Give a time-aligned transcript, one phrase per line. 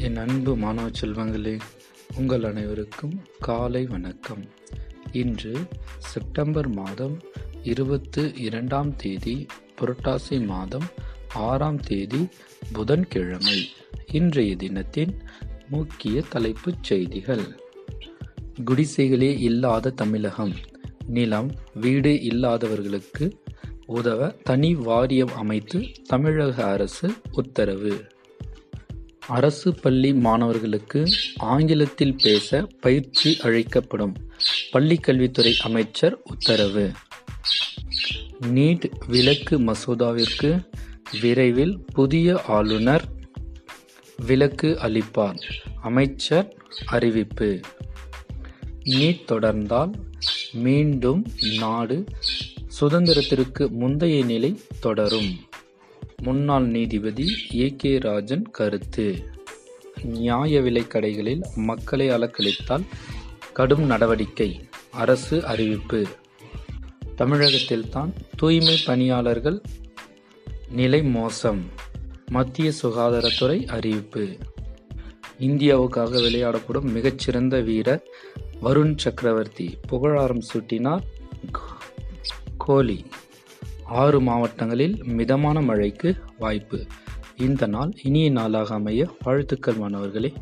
[0.00, 1.60] என் அன்பு மாணவ செல்வங்களே
[2.16, 4.44] உங்கள் அனைவருக்கும் காலை வணக்கம்.
[5.12, 5.58] இன்று
[5.98, 7.20] செப்டம்பர் மாதம்
[7.62, 9.46] இருபத்து இரண்டாம் தேதி
[9.80, 10.84] புரட்டாசி மாதம்
[11.34, 12.28] ஆறாம் தேதி
[12.72, 13.68] புதன்கிழமை.
[14.12, 15.22] இன்றைய தினத்தின்
[15.68, 17.60] முக்கிய தலைப்புச் செய்திகள்.
[18.64, 20.52] குடிசைகளே இல்லாத தமிழகம்.
[21.06, 23.42] நிலம் வீடு இல்லாதவர்களுக்கு
[23.86, 28.04] உதவ தனி வாரியம் அமைத்து தமிழக அரசு உத்தரவு.
[29.28, 34.16] அரசு பள்ளி மாணவர்களுக்கு ஆங்கிலத்தில் பேச பயிற்சி அளிக்கப்படும்
[34.72, 36.92] பள்ளிக்கல்வித்துறை அமைச்சர் உத்தரவு.
[38.40, 40.68] நீட் விலக்கு மசோதாவிற்கு
[41.20, 43.04] விரைவில் புதிய ஆளுநர்
[44.26, 45.38] விலக்கு அளிப்பார்
[45.82, 47.60] அமைச்சர் அறிவிப்பு.
[48.84, 49.92] நீட் தொடர்ந்தால்
[50.52, 51.26] மீண்டும்
[51.58, 52.04] நாடு
[52.80, 55.47] சுதந்திரத்திற்கு முந்தைய நிலை தொடரும்.
[56.22, 59.24] முன்னாள் நீதிபதி ஏ கே ராஜன் கருத்து.
[60.02, 62.82] நியாய விலைக் கடைகளில் மக்களை அலக்களித்தால்
[63.52, 66.06] கடும் நடவடிக்கை அரசு அறிவிப்பு.
[67.18, 69.60] தமிழகத்தில்தான் தூய்மை பணியாளர்கள்
[70.68, 71.64] நிலை மோசம்
[72.30, 74.36] மத்திய சுகாதாரத்துறை அறிவிப்பு.
[75.40, 78.02] இந்தியாவுக்காக விளையாடப்படும் மிகச்சிறந்த வீரர்
[78.62, 81.02] வருண் சக்கரவர்த்தி புகழாரம் சூட்டினார்
[82.56, 83.04] கோலி.
[83.88, 86.86] ஆறு மாவட்டங்களில் மிதமான மழைக்கு வாய்ப்பு.
[87.36, 90.32] இந்த நாள் இனிய நாளாக அமைய வாழ்த்துக்கள் மாணவர்களே.